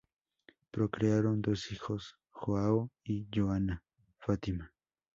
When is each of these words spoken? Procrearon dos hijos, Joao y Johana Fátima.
Procrearon 0.71 1.43
dos 1.43 1.71
hijos, 1.71 2.17
Joao 2.31 2.89
y 3.03 3.27
Johana 3.31 3.83
Fátima. 4.17 4.73